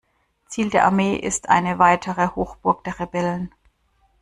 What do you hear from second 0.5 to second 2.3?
der Armee ist eine weitere